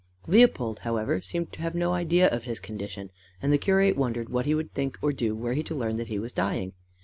[0.25, 4.47] Leopold, however, seemed to have no idea of his condition, and the curate wondered what
[4.47, 6.73] he would think or do were he to learn that he was dying.